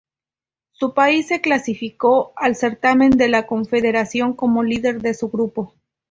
Su 0.71 0.95
país 0.95 1.27
se 1.27 1.41
clasificó 1.41 2.33
al 2.35 2.55
certamen 2.55 3.11
de 3.11 3.27
la 3.27 3.45
confederación 3.45 4.33
como 4.33 4.63
líder 4.63 4.99
de 4.99 5.13
su 5.13 5.29
grupo. 5.29 5.75